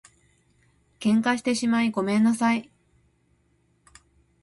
[0.99, 2.71] 喧嘩してしまいごめんなさい